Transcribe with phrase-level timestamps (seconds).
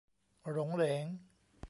[0.41, 1.05] โหรงเหรง